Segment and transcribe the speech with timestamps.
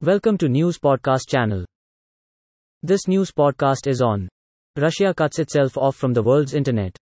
[0.00, 1.64] Welcome to News Podcast channel.
[2.84, 4.28] This news podcast is on
[4.76, 6.96] Russia cuts itself off from the world's internet.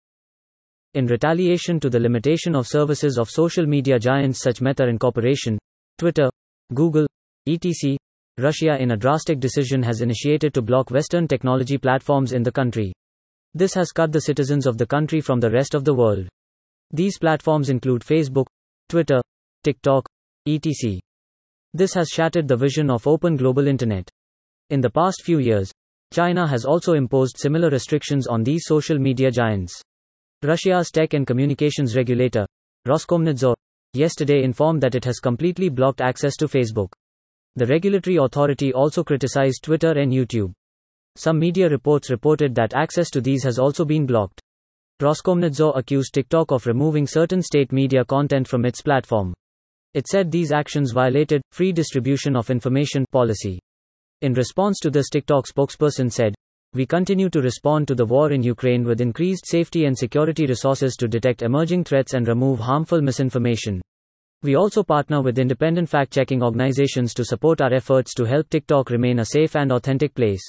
[0.93, 5.59] In retaliation to the limitation of services of social media giants such Meta Incorporation,
[5.97, 6.29] Twitter,
[6.75, 7.07] Google,
[7.49, 7.97] etc.,
[8.37, 12.93] Russia in a drastic decision has initiated to block Western technology platforms in the country.
[13.55, 16.29] This has cut the citizens of the country from the rest of the world.
[16.91, 18.49] These platforms include Facebook,
[18.91, 19.23] Twitter,
[19.65, 20.05] TikTok,
[20.47, 21.01] etc.
[21.75, 24.11] This has shattered the vision of open global internet.
[24.71, 25.73] In the past few years,
[26.13, 29.81] China has also imposed similar restrictions on these social media giants.
[30.43, 32.45] Russia's tech and communications regulator,
[32.87, 33.55] Roskomnadzor,
[33.95, 36.93] yesterday informed that it has completely blocked access to Facebook.
[37.57, 40.53] The regulatory authority also criticized Twitter and YouTube.
[41.17, 44.41] Some media reports reported that access to these has also been blocked.
[45.01, 49.33] Roskomnadzor accused TikTok of removing certain state media content from its platform.
[49.95, 53.59] It said these actions violated free distribution of information policy.
[54.23, 56.35] In response to this, TikTok spokesperson said,
[56.73, 60.97] We continue to respond to the war in Ukraine with increased safety and security resources
[60.97, 63.83] to detect emerging threats and remove harmful misinformation.
[64.43, 68.89] We also partner with independent fact checking organizations to support our efforts to help TikTok
[68.89, 70.43] remain a safe and authentic place.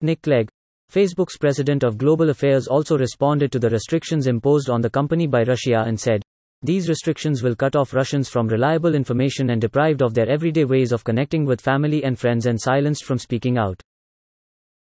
[0.00, 0.48] Nick Clegg,
[0.90, 5.42] Facebook's president of global affairs, also responded to the restrictions imposed on the company by
[5.42, 6.21] Russia and said,
[6.62, 10.92] these restrictions will cut off Russians from reliable information and deprived of their everyday ways
[10.92, 13.80] of connecting with family and friends and silenced from speaking out.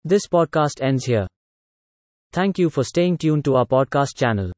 [0.03, 1.27] This podcast ends here.
[2.31, 4.51] Thank you for staying tuned to our podcast channel.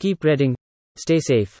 [0.00, 0.54] Keep reading.
[0.96, 1.58] Stay safe.